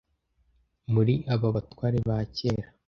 muri 0.93 1.13
aba 1.33 1.47
batware 1.55 1.99
ba 2.07 2.17
kera 2.35 2.67